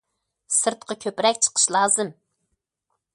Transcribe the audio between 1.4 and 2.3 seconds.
چىقىش لازىم.